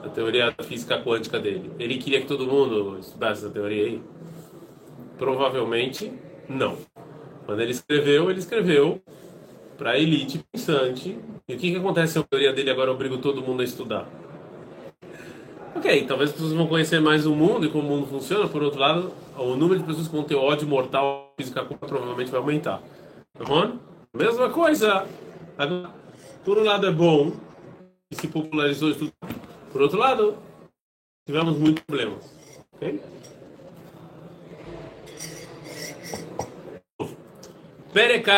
A 0.03 0.09
teoria 0.09 0.51
da 0.51 0.63
física 0.63 1.01
quântica 1.01 1.39
dele, 1.39 1.71
ele 1.79 1.97
queria 1.97 2.21
que 2.21 2.27
todo 2.27 2.47
mundo 2.47 2.97
estudasse 2.99 3.43
essa 3.43 3.53
teoria 3.53 3.85
aí? 3.85 4.01
Provavelmente 5.17 6.11
não. 6.47 6.77
Quando 7.45 7.61
ele 7.61 7.71
escreveu, 7.71 8.29
ele 8.29 8.39
escreveu 8.39 9.01
para 9.77 9.91
a 9.91 9.99
elite 9.99 10.43
pensante. 10.51 11.17
E 11.47 11.53
o 11.53 11.57
que, 11.57 11.71
que 11.71 11.77
acontece 11.77 12.13
se 12.13 12.19
a 12.19 12.23
teoria 12.23 12.51
dele 12.51 12.69
agora 12.69 12.91
obriga 12.91 13.17
todo 13.17 13.41
mundo 13.41 13.61
a 13.61 13.63
estudar? 13.63 14.07
Ok, 15.75 16.05
talvez 16.05 16.31
as 16.31 16.35
pessoas 16.35 16.53
vão 16.53 16.67
conhecer 16.67 16.99
mais 16.99 17.25
o 17.25 17.35
mundo 17.35 17.65
e 17.65 17.69
como 17.69 17.87
o 17.87 17.91
mundo 17.91 18.07
funciona. 18.07 18.47
Por 18.47 18.63
outro 18.63 18.79
lado, 18.79 19.13
o 19.37 19.55
número 19.55 19.79
de 19.79 19.85
pessoas 19.85 20.07
vão 20.07 20.23
ter 20.23 20.35
ódio 20.35 20.67
mortal 20.67 21.33
física 21.39 21.63
provavelmente 21.63 22.31
vai 22.31 22.39
aumentar. 22.39 22.81
Bom? 23.47 23.77
Mesma 24.13 24.49
coisa. 24.49 25.05
Por 26.43 26.57
um 26.57 26.63
lado 26.63 26.87
é 26.87 26.91
bom 26.91 27.31
que 28.09 28.15
se 28.15 28.27
popularizou 28.27 28.89
isso. 28.89 29.11
Por 29.71 29.81
outro 29.81 29.97
lado, 29.97 30.37
tivemos 31.25 31.57
muitos 31.57 31.83
problemas. 31.83 32.33
Okay? 32.73 32.99
Perek 37.93 38.29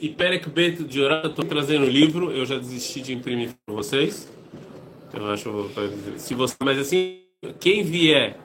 e 0.00 0.08
Perek 0.10 0.48
Bet 0.48 0.84
de 0.84 1.00
Orar, 1.00 1.26
estou 1.26 1.44
trazendo 1.44 1.86
o 1.86 1.88
livro, 1.88 2.30
eu 2.30 2.46
já 2.46 2.56
desisti 2.56 3.00
de 3.00 3.12
imprimir 3.12 3.50
para 3.66 3.74
vocês. 3.74 4.28
Eu 5.12 5.26
acho, 5.26 5.70
se 6.16 6.34
você, 6.34 6.54
mas 6.62 6.78
assim, 6.78 7.22
quem 7.58 7.82
vier, 7.82 8.38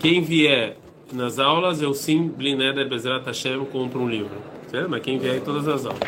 quem 0.00 0.20
vier 0.20 0.76
nas 1.12 1.38
aulas, 1.38 1.80
eu 1.80 1.94
sim, 1.94 2.28
Blineder 2.28 2.88
Bezrat 2.88 3.24
Hashem, 3.24 3.64
compro 3.66 4.00
um 4.00 4.08
livro. 4.08 4.36
Certo? 4.70 4.90
Mas 4.90 5.02
quem 5.02 5.18
vier 5.18 5.36
em 5.36 5.40
todas 5.40 5.66
as 5.68 5.86
aulas. 5.86 6.00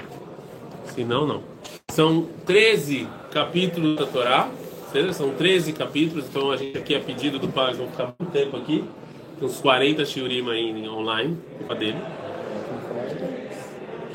Se 0.95 1.05
não, 1.05 1.27
não. 1.27 1.43
São 1.91 2.29
13 2.45 3.09
capítulos 3.31 3.97
da 3.97 4.07
Torá, 4.07 4.51
certo? 4.93 5.13
São 5.13 5.31
13 5.35 5.73
capítulos, 5.73 6.27
então 6.29 6.51
a 6.51 6.57
gente 6.57 6.77
aqui 6.79 6.95
a 6.95 7.01
pedido 7.01 7.39
do 7.39 7.49
pai, 7.49 7.75
vão 7.75 7.89
ficar 7.89 8.15
muito 8.19 8.33
tempo 8.33 8.57
aqui, 8.57 8.85
uns 9.41 9.61
40 9.61 10.05
shiurim 10.05 10.49
aí 10.51 10.89
online, 10.89 11.37
culpa 11.59 11.75
dele. 11.75 11.99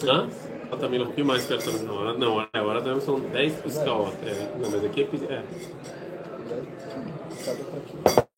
Hã? 0.03 0.27
Também 0.79 1.01
um 1.01 1.05
pouquinho 1.05 1.27
mais 1.27 1.45
perto. 1.45 1.69
Não, 1.83 2.17
não, 2.17 2.41
é, 2.41 2.47
agora 2.53 2.81
também 2.81 3.01
são 3.01 3.19
10 3.19 3.53
piscal. 3.61 4.11
É, 4.25 4.57
não, 4.57 4.71
mas 4.71 4.83
aqui 4.83 5.07
é. 5.29 5.33
é. 5.33 5.43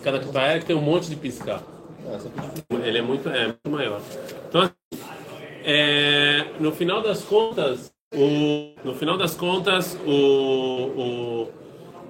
Cada 0.04 0.20
praia 0.20 0.62
tem 0.62 0.76
um 0.76 0.82
monte 0.82 1.10
de 1.10 1.16
piscar. 1.16 1.62
Ele 2.84 2.98
é 2.98 3.02
muito, 3.02 3.30
é, 3.30 3.46
muito 3.46 3.70
maior. 3.70 4.02
Então, 4.50 4.70
é, 5.64 6.48
no 6.60 6.74
final 6.74 7.02
das 7.02 7.22
contas, 7.24 7.94
o, 8.14 8.74
no 8.84 8.94
final 8.94 9.18
das 9.18 9.36
contas, 9.36 9.98
o, 10.06 10.12
o, 10.12 11.50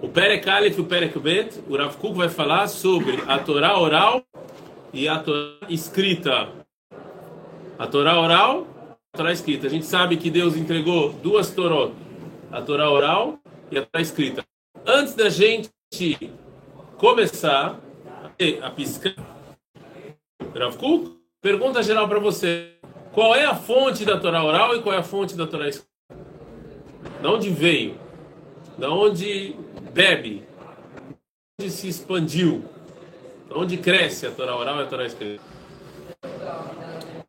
o 0.03 0.09
Perek 0.09 0.49
Aleph 0.49 0.77
e 0.77 0.81
o 0.81 0.85
Perek 0.85 1.17
Bet, 1.17 1.63
o 1.65 1.77
Rav 1.77 1.95
Kuk 1.95 2.13
vai 2.17 2.27
falar 2.27 2.67
sobre 2.67 3.23
a 3.25 3.39
Torá 3.39 3.79
oral 3.79 4.21
e 4.91 5.07
a 5.07 5.17
Torá 5.17 5.55
escrita. 5.69 6.49
A 7.79 7.87
Torá 7.87 8.19
oral 8.19 8.67
Torá 9.15 9.31
escrita. 9.31 9.67
A 9.67 9.69
gente 9.69 9.85
sabe 9.85 10.17
que 10.17 10.29
Deus 10.29 10.57
entregou 10.57 11.13
duas 11.13 11.51
Torot, 11.51 11.93
a 12.51 12.61
Torá 12.61 12.91
oral 12.91 13.39
e 13.71 13.77
a 13.77 13.85
Torá 13.85 14.01
escrita. 14.01 14.43
Antes 14.85 15.15
da 15.15 15.29
gente 15.29 15.71
começar 16.97 17.79
a 18.61 18.69
piscar, 18.71 19.15
Rav 20.53 20.75
Kuk, 20.75 21.17
pergunta 21.41 21.81
geral 21.81 22.09
para 22.09 22.19
você: 22.19 22.73
qual 23.13 23.33
é 23.33 23.45
a 23.45 23.55
fonte 23.55 24.03
da 24.03 24.19
Torá 24.19 24.43
oral 24.43 24.75
e 24.75 24.81
qual 24.81 24.93
é 24.93 24.97
a 24.97 25.03
fonte 25.03 25.33
da 25.33 25.47
Torá 25.47 25.69
escrita? 25.69 25.87
Da 27.21 27.31
onde 27.31 27.49
veio? 27.49 27.97
Da 28.77 28.89
onde 28.89 29.55
bebe? 29.93 30.43
Da 31.59 31.65
onde 31.65 31.71
se 31.71 31.87
expandiu? 31.87 32.65
Da 33.47 33.57
onde 33.57 33.77
cresce 33.77 34.25
a 34.25 34.31
Torá 34.31 34.55
oral 34.55 34.79
e 34.79 34.81
a 34.81 34.85
Torá 34.87 35.05
escrita? 35.05 35.43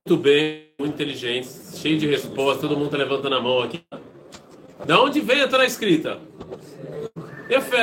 Muito 0.07 0.23
bem, 0.23 0.69
muito 0.79 0.95
inteligente, 0.95 1.49
cheio 1.77 1.99
de 1.99 2.07
respostas, 2.07 2.63
todo 2.63 2.77
mundo 2.77 2.87
está 2.87 2.99
levantando 2.99 3.37
a 3.37 3.41
mão 3.41 3.63
aqui. 3.63 3.85
Da 4.87 5.01
onde 5.01 5.21
vem 5.21 5.43
a 5.43 5.49
Torá 5.49 5.65
escrita? 5.65 6.19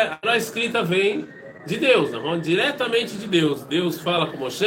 A 0.10 0.16
Torá 0.18 0.38
escrita 0.38 0.84
vem 0.84 1.28
de 1.66 1.78
Deus, 1.78 2.12
não? 2.12 2.40
diretamente 2.40 3.16
de 3.18 3.28
Deus. 3.28 3.64
Deus 3.64 4.00
fala 4.00 4.28
com 4.28 4.38
Moshe, 4.38 4.66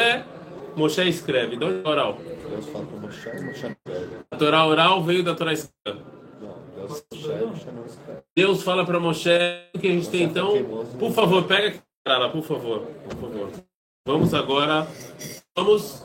Moshe 0.76 1.09
escreve. 1.09 1.56
De 1.56 1.64
onde 1.64 1.78
é 1.78 1.83
a 1.85 1.90
oral? 1.90 2.18
Deus 2.49 2.66
fala 2.68 2.87
com 2.87 2.97
Moshe, 2.99 3.28
Moshe 3.42 3.66
escreve. 3.66 4.16
A 4.30 4.37
Torá 4.37 4.64
oral 4.64 5.02
veio 5.02 5.23
da 5.23 5.35
Torá 5.35 5.52
escrita. 5.52 5.99
Deus 6.76 7.04
fala 8.62 8.84
para 8.84 8.98
Moshe 8.98 9.30
o 9.74 9.78
que 9.78 9.88
a 9.88 9.92
gente 9.92 10.08
tem 10.10 10.24
então. 10.24 10.52
Por 10.98 11.12
favor, 11.12 11.44
pega 11.44 11.80
lá, 12.06 12.28
por 12.28 12.42
favor, 12.42 12.80
por 12.80 13.16
favor. 13.16 13.50
Vamos 14.06 14.34
agora, 14.34 14.86
vamos 15.56 16.04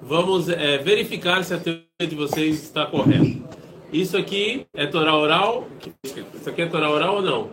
vamos 0.00 0.48
é, 0.48 0.78
verificar 0.78 1.44
se 1.44 1.54
a 1.54 1.58
teoria 1.58 1.84
de 2.00 2.14
vocês 2.14 2.62
está 2.62 2.86
correta. 2.86 3.56
Isso 3.92 4.16
aqui 4.16 4.66
é 4.74 4.86
Torá 4.86 5.14
oral? 5.14 5.68
Isso 6.02 6.48
aqui 6.48 6.62
é 6.62 6.66
Torá 6.66 6.90
oral 6.90 7.16
ou 7.16 7.22
não? 7.22 7.50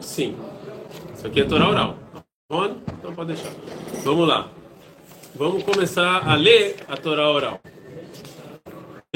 Sim. 0.00 0.36
Isso 1.14 1.26
aqui 1.26 1.40
é 1.40 1.44
Torá 1.44 1.68
oral. 1.68 1.96
Então 2.50 3.14
pode 3.14 3.34
deixar. 3.34 3.52
Vamos 4.02 4.26
lá. 4.26 4.48
Vamos 5.34 5.62
começar 5.62 6.26
a 6.26 6.34
ler 6.34 6.76
a 6.88 6.96
Torá 6.96 7.30
oral. 7.30 7.60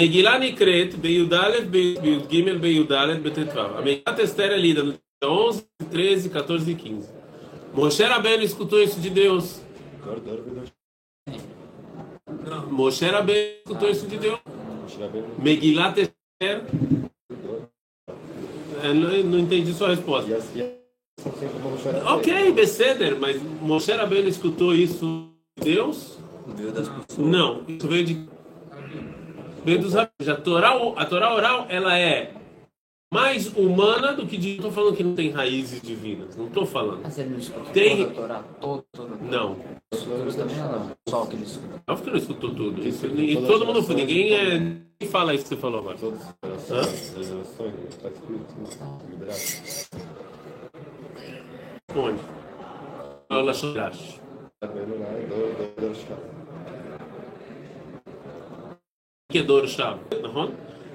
Megillah 0.03 0.37
Nikret, 0.41 0.97
Beyudalev, 0.97 1.71
Beyud 1.71 2.29
Gimel, 2.29 2.59
Beyudalev, 2.59 3.23
Betetvav. 3.23 3.79
A 3.79 3.83
Megillah 3.83 4.21
Esther 4.21 4.51
é 4.51 4.57
lida 4.57 4.83
no 4.83 4.93
dia 4.93 5.01
11, 5.23 5.65
13, 5.93 6.29
14 6.29 6.71
e 6.73 6.75
15. 6.75 7.09
Moshe 7.73 8.03
Rabbeinu 8.03 8.43
escutou 8.43 8.83
isso 8.83 8.99
de 8.99 9.09
Deus. 9.09 9.61
Moshe 12.69 13.07
Rabbeinu 13.07 13.53
escutou 13.65 13.91
isso 13.91 14.07
de 14.09 14.19
Deus. 14.19 14.41
Megilat 15.39 15.97
Esther. 15.99 16.65
É, 18.83 18.93
não, 18.93 19.23
não 19.23 19.39
entendi 19.39 19.73
sua 19.73 19.91
resposta. 19.91 20.37
Ok, 22.07 22.53
Beceder, 22.53 23.21
mas 23.21 23.41
Moshe 23.41 23.93
Rabbeinu 23.93 24.29
escutou 24.29 24.75
isso 24.75 25.29
de 25.57 25.75
Deus? 25.75 26.19
Não, 27.17 27.63
isso 27.69 27.87
veio 27.87 28.05
de 28.05 28.32
veio 29.65 29.81
dos 29.81 29.97
a 29.97 30.07
Torá, 30.43 30.73
a 30.97 31.05
Torá 31.07 31.35
oral 31.35 31.67
ela 31.69 31.99
é 31.99 32.35
mais 33.13 33.47
humana 33.55 34.15
do 34.15 34.27
que 34.27 34.39
de. 34.39 34.53
Estou 34.57 34.73
falando 34.73 34.97
que 34.97 35.05
não 35.05 35.15
tem 35.15 35.31
raízes 35.31 35.83
divinas. 35.83 36.35
Não 36.35 36.47
estou 36.47 36.65
falando. 36.65 37.03
Mas 37.03 37.19
ele 37.19 37.31
não 37.31 37.39
escutou 37.39 37.73
Tem- 37.73 37.99
toda 37.99 38.11
a 38.11 38.15
Torá, 38.15 38.43
todo, 38.59 38.85
todo. 38.91 39.19
Não. 39.23 39.57
Também 39.91 40.57
não. 40.57 40.91
Só 41.07 41.23
o 41.25 41.27
que 41.27 41.37
ele 41.37 41.45
escutou. 41.45 41.81
Óbvio 41.87 42.05
que 42.05 42.11
não 42.11 42.17
escutou 42.19 42.55
tudo. 42.55 42.89
Isso, 42.89 43.07
e 43.07 43.47
todo 43.47 43.67
mundo. 43.67 43.87
Ninguém 43.95 44.35
é. 44.35 44.59
Ninguém 44.59 45.11
fala 45.11 45.35
isso 45.35 45.45
que 45.45 45.51
você 45.51 45.57
falou 45.57 45.81
agora. 45.81 45.99
Todas 45.99 46.21
as 46.23 46.35
gerações, 46.43 47.19
as 47.19 47.27
gerações, 47.27 47.75
está 47.91 48.09
escrito 48.09 48.55
liberado. 49.11 49.39
Onde? 51.95 52.21
Fala 53.29 53.53
Shorash. 53.53 54.21
Que 59.33 59.39
é 59.39 59.67
Shav. 59.67 59.99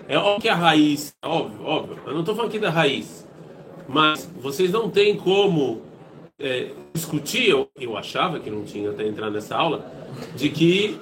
É 0.08 0.17
óbvio 0.17 0.41
que 0.41 0.48
a 0.48 0.56
raiz, 0.56 1.13
é 1.24 1.27
óbvio, 1.27 1.65
óbvio. 1.65 2.00
Eu 2.06 2.13
não 2.13 2.20
estou 2.20 2.36
falando 2.36 2.51
aqui 2.51 2.60
da 2.60 2.70
raiz. 2.70 3.27
Mas 3.88 4.29
vocês 4.39 4.72
não 4.72 4.91
têm 4.91 5.17
como 5.17 5.82
é, 6.39 6.70
discutir, 6.94 7.50
eu, 7.50 7.67
eu 7.79 7.98
achava 7.98 8.39
que 8.39 8.51
não 8.51 8.63
tinha 8.63 8.91
até 8.91 9.08
entrar 9.08 9.32
nessa 9.32 9.56
aula, 9.56 9.91
de 10.36 10.50
que 10.50 11.00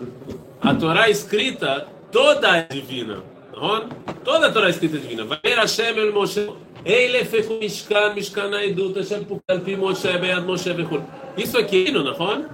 a 0.61 0.73
Torá 0.73 1.09
escrita 1.09 1.87
toda 2.09 2.57
é 2.57 2.63
divina. 2.63 3.21
não? 3.53 3.89
Toda 4.23 4.47
a 4.47 4.51
Torá 4.51 4.69
escrita 4.69 4.95
é 4.95 4.99
divina. 4.99 5.25
Vai 5.25 5.39
ver 5.43 5.57
Hashem 5.57 5.97
el 5.97 6.13
Moshe. 6.13 6.49
Ele 6.85 7.25
fez 7.25 7.47
com 7.47 7.55
Mishkan, 7.55 8.13
Mishkan 8.13 8.55
Aidut, 8.55 8.97
Hashem 8.97 9.25
Pukal 9.25 9.59
Pi 9.59 9.75
Moshe, 9.75 10.17
Be'ad 10.17 10.45
Moshe 10.45 10.71
Vechul. 10.71 11.01
Isso 11.35 11.57
aqui 11.57 11.81
é 11.81 11.85
divino, 11.85 12.03
não? 12.03 12.45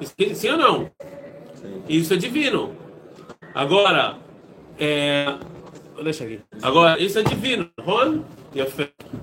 Isso 0.00 0.14
Sim 0.34 0.50
ou 0.50 0.56
não? 0.56 0.90
Isso 1.88 2.14
é 2.14 2.16
divino. 2.16 2.89
Agora, 3.54 4.16
é... 4.78 5.26
Deixa 6.02 6.24
aqui. 6.24 6.40
Agora, 6.62 7.00
isso 7.00 7.18
é 7.18 7.22
divino, 7.22 7.70
Ron? 7.80 8.22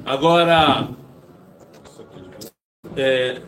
Agora, 0.05 0.89
é... 2.96 3.41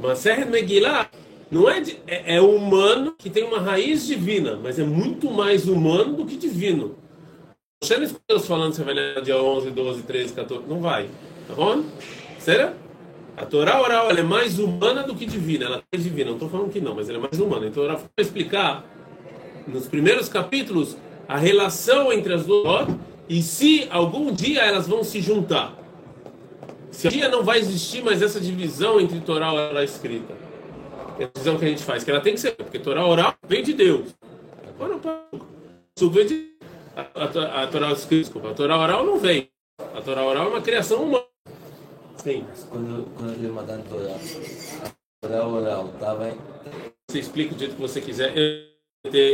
Maseret 0.00 0.46
Megillah 0.46 1.08
Não 1.50 1.68
é, 1.68 1.80
de- 1.80 2.00
é, 2.06 2.36
é 2.36 2.40
humano 2.40 3.14
que 3.16 3.30
tem 3.30 3.44
uma 3.44 3.60
raiz 3.60 4.06
divina, 4.06 4.58
mas 4.60 4.78
é 4.78 4.84
muito 4.84 5.30
mais 5.30 5.68
humano 5.68 6.14
do 6.14 6.24
que 6.24 6.36
divino. 6.36 6.96
Você 7.82 7.96
não 7.96 8.04
escuta 8.04 8.24
Deus 8.28 8.46
falando, 8.46 8.72
você 8.72 8.82
vai 8.82 8.94
ler 8.94 9.20
dia 9.22 9.36
11, 9.36 9.70
12, 9.70 10.02
13, 10.02 10.32
14. 10.32 10.64
Não 10.66 10.80
vai. 10.80 11.08
Tá 11.46 11.54
bom? 11.54 11.84
Será? 12.38 12.74
A 13.36 13.44
Torá 13.44 13.80
oral 13.80 14.10
é 14.10 14.22
mais 14.22 14.58
humana 14.58 15.02
do 15.02 15.14
que 15.14 15.26
divina. 15.26 15.66
Ela 15.66 15.82
é 15.92 15.96
divina. 15.96 16.26
Não 16.26 16.34
estou 16.36 16.48
falando 16.48 16.70
que 16.72 16.80
não, 16.80 16.94
mas 16.94 17.08
ela 17.08 17.18
é 17.18 17.20
mais 17.20 17.40
humana. 17.40 17.66
Então, 17.66 17.82
ela 17.84 17.94
vai 17.96 18.08
explicar 18.18 18.84
nos 19.66 19.86
primeiros 19.86 20.28
capítulos 20.28 20.96
a 21.28 21.36
relação 21.36 22.12
entre 22.12 22.34
as 22.34 22.44
duas 22.44 22.88
e 23.28 23.42
se 23.42 23.86
algum 23.90 24.32
dia 24.32 24.62
elas 24.62 24.86
vão 24.86 25.02
se 25.02 25.20
juntar. 25.20 25.74
Se 26.90 27.08
um 27.08 27.10
dia 27.10 27.28
não 27.28 27.42
vai 27.42 27.58
existir 27.58 28.02
mais 28.02 28.20
essa 28.20 28.38
divisão 28.40 29.00
entre 29.00 29.18
Torá 29.20 29.52
oral 29.52 29.80
e 29.80 29.84
escrita. 29.84 30.34
É 31.18 31.24
a 31.24 31.28
divisão 31.28 31.58
que 31.58 31.64
a 31.64 31.68
gente 31.68 31.82
faz, 31.82 32.04
que 32.04 32.10
ela 32.10 32.20
tem 32.20 32.34
que 32.34 32.40
ser, 32.40 32.52
porque 32.52 32.78
Torá 32.78 33.06
oral 33.06 33.34
vem 33.48 33.62
de 33.62 33.72
Deus. 33.72 34.14
Agora, 34.68 35.00
isso 35.96 36.10
vem 36.10 36.26
de 36.26 36.52
a, 36.94 37.00
a, 37.00 37.62
a 37.62 37.66
Torá 37.66 37.92
escrita, 37.92 38.24
desculpa, 38.24 38.50
a 38.50 38.54
Torá 38.54 38.78
oral 38.78 39.06
não 39.06 39.18
vem. 39.18 39.48
A 39.78 40.02
Torá 40.02 40.24
oral 40.24 40.46
é 40.46 40.48
uma 40.48 40.60
criação 40.60 41.04
humana. 41.04 41.24
Sim. 42.16 42.44
Quando, 42.68 43.08
quando 43.16 43.32
ele 43.32 43.48
mandando 43.48 43.84
Torá, 43.88 44.14
a 44.84 45.26
Torá 45.26 45.46
oral, 45.46 45.88
tá 45.98 46.14
bem? 46.14 46.36
Você 47.10 47.20
explica 47.20 47.54
do 47.54 47.58
jeito 47.58 47.74
que 47.74 47.80
você 47.80 48.00
quiser. 48.00 48.36
Eu 48.36 48.71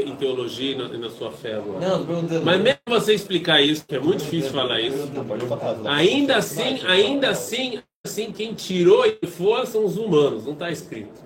em 0.07 0.17
teologia 0.17 0.73
e 0.73 0.75
na, 0.75 0.89
na 0.89 1.11
sua 1.11 1.31
fé 1.31 1.55
agora. 1.57 1.79
Não, 1.87 2.07
perguntando. 2.07 2.45
Mas 2.45 2.61
mesmo 2.61 2.81
você 2.87 3.13
explicar 3.15 3.61
isso, 3.61 3.85
que 3.87 3.95
é 3.95 3.99
muito 4.01 4.21
difícil 4.25 4.51
falar 4.51 4.81
isso, 4.81 4.97
as 4.97 5.87
ainda 5.87 6.37
assim, 6.37 6.81
ainda 6.87 7.29
assim, 7.31 7.83
assim, 8.07 8.33
quem 8.33 8.55
tirou 8.55 9.05
e 9.05 9.27
foi 9.27 9.67
são 9.67 9.85
os 9.85 9.99
humanos, 9.99 10.47
não 10.47 10.55
está 10.55 10.71
escrito. 10.71 11.21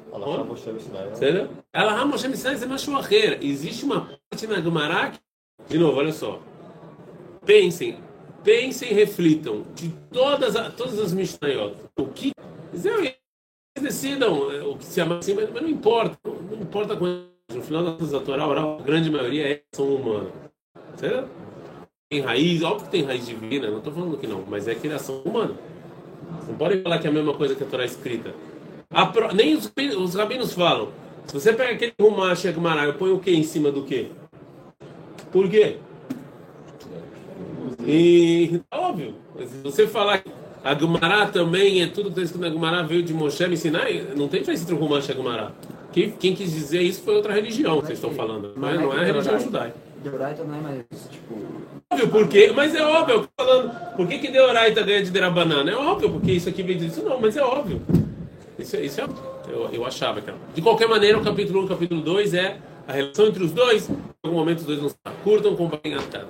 Entendeu? 1.16 1.49
Ela 1.72 1.92
é 1.92 1.94
arreira. 2.99 3.38
Existe 3.40 3.84
uma 3.84 4.00
parte 4.28 4.46
na 4.49 4.61
que, 5.12 5.18
de 5.68 5.78
novo, 5.78 5.99
olha 5.99 6.12
só. 6.12 6.40
Pensem, 7.46 7.99
pensem 8.42 8.90
e 8.90 8.92
reflitam 8.94 9.64
de 9.75 9.88
todas, 10.12 10.56
a- 10.56 10.68
todas 10.70 10.99
as 10.99 11.12
Mishnayot. 11.12 11.76
O 11.96 12.06
que. 12.08 12.32
Eles 12.75 12.84
decidam 13.80 14.50
é, 14.52 14.62
o 14.62 14.76
que 14.76 14.84
se 14.84 14.96
chama 15.00 15.18
assim, 15.18 15.32
mas, 15.34 15.50
não 15.62 15.68
importa. 15.68 16.18
Não, 16.25 16.34
não 16.34 16.61
importa 16.61 16.96
quando. 16.96 17.31
No 17.54 17.62
final 17.62 17.85
das 17.85 17.92
contas, 17.94 18.14
a 18.14 18.21
Torá 18.21 18.47
oral, 18.47 18.78
a 18.80 18.82
grande 18.82 19.11
maioria 19.11 19.47
é 19.49 19.62
são 19.73 19.87
humanas. 19.94 20.32
Certo? 20.97 21.28
Tem 22.11 22.21
raiz, 22.21 22.62
óbvio 22.62 22.85
que 22.87 22.90
tem 22.92 23.02
raiz 23.04 23.26
divina, 23.26 23.71
não 23.71 23.78
estou 23.78 23.92
falando 23.92 24.16
que 24.18 24.26
não, 24.26 24.44
mas 24.49 24.68
é 24.68 24.75
criação 24.75 25.23
humana. 25.25 25.54
Não 26.47 26.54
podem 26.56 26.82
falar 26.82 26.99
que 26.99 27.06
é 27.06 27.11
a 27.11 27.12
mesma 27.12 27.35
coisa 27.35 27.54
que 27.54 27.62
a 27.64 27.66
Torá 27.66 27.85
escrita. 27.85 28.35
A 28.90 29.06
pro- 29.06 29.35
Nem 29.35 29.54
os, 29.54 29.73
os 29.99 30.14
rabinos 30.14 30.52
falam. 30.52 30.88
Se 31.26 31.35
você 31.35 31.52
pega 31.52 31.73
aquele 31.73 31.92
Rumash 32.00 32.47
Agmará, 32.47 32.85
eu 32.85 32.94
ponho 32.94 33.16
o 33.16 33.21
que 33.21 33.30
em 33.30 33.42
cima 33.42 33.71
do 33.71 33.82
que? 33.85 34.11
Por 35.30 35.49
quê? 35.49 35.78
E 37.87 38.61
óbvio, 38.71 39.14
se 39.38 39.56
você 39.62 39.87
falar 39.87 40.18
que 40.18 40.30
a 40.62 40.75
Gumará 40.75 41.26
também 41.26 41.82
é 41.82 41.87
tudo 41.87 42.04
que 42.04 42.11
está 42.11 42.23
escrito 42.23 42.42
na 42.42 42.50
Gumará 42.50 42.82
veio 42.82 43.02
de 43.02 43.14
Moshe 43.14 43.47
me 43.47 43.54
ensinar, 43.54 43.87
não 44.16 44.28
tem 44.28 44.40
diferença 44.40 44.64
entre 44.64 44.75
o 44.75 44.78
Rumash. 44.78 45.09
Quem, 45.92 46.11
quem 46.11 46.34
quis 46.34 46.50
dizer 46.52 46.80
isso 46.80 47.02
foi 47.02 47.14
outra 47.14 47.32
religião 47.34 47.80
que 47.80 47.87
vocês 47.87 47.99
estão 47.99 48.11
falando, 48.12 48.52
mas 48.56 48.80
não 48.80 48.92
é 48.92 49.00
a 49.00 49.04
religião 49.04 49.38
judaica. 49.38 49.75
Deoraita 50.02 50.42
não 50.44 50.56
é 50.56 50.61
mais, 50.61 50.78
tipo... 51.11 51.34
Óbvio, 51.90 52.08
porque, 52.08 52.50
mas 52.52 52.75
é 52.75 52.82
óbvio, 52.82 53.14
eu 53.16 53.20
tô 53.22 53.28
falando, 53.44 53.94
por 53.96 54.08
que 54.08 54.18
que 54.18 54.28
Deoraita 54.30 54.82
ganha 54.82 55.02
de 55.02 55.11
Derabanana? 55.11 55.70
É 55.70 55.76
óbvio, 55.76 56.11
porque 56.11 56.32
isso 56.32 56.49
aqui 56.49 56.62
vem 56.62 56.78
disso, 56.78 57.02
não, 57.04 57.20
mas 57.20 57.37
é 57.37 57.42
óbvio. 57.42 57.82
Isso, 58.58 58.76
é- 58.76 58.84
isso 58.84 59.00
é, 59.00 59.04
eu, 59.49 59.68
eu 59.72 59.84
achava 59.87 60.20
que 60.20 60.30
era. 60.30 60.38
De 60.54 60.62
qualquer 60.62 60.88
maneira, 60.88 61.18
o 61.18 61.22
capítulo 61.22 61.61
1 61.61 61.62
e 61.62 61.66
o 61.66 61.68
capítulo 61.68 62.00
2 62.00 62.34
é 62.34 62.56
a 62.88 62.92
relação 62.92 63.26
entre 63.26 63.44
os 63.44 63.52
dois, 63.52 63.88
em 63.88 63.96
algum 64.25 64.38
momento 64.38 64.61
os 64.61 64.66
dois 64.66 64.80
não 64.82 64.88
se 64.88 64.96
curtam, 65.22 65.54
compartilhem 65.54 65.99
a 65.99 66.02
tela. 66.02 66.28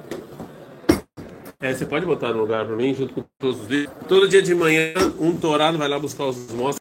É, 1.61 1.73
você 1.73 1.87
pode 1.87 2.05
botar 2.05 2.33
no 2.33 2.41
lugar 2.41 2.67
para 2.67 2.75
mim, 2.75 2.93
junto 2.93 3.15
com 3.15 3.25
todos 3.39 3.61
os 3.63 3.69
livros. 3.69 3.95
Todo 4.09 4.29
dia 4.29 4.43
de 4.43 4.53
manhã, 4.55 4.93
um 5.21 5.37
torado 5.37 5.79
vai 5.79 5.89
lá 5.89 5.97
buscar 5.97 6.25
os 6.27 6.51
mostras. 6.51 6.81